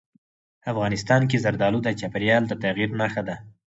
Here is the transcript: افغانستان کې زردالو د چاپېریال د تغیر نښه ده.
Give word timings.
افغانستان 0.71 1.21
کې 1.29 1.41
زردالو 1.45 1.79
د 1.83 1.87
چاپېریال 1.99 2.43
د 2.47 2.53
تغیر 2.63 2.89
نښه 2.99 3.21
ده. 3.27 3.35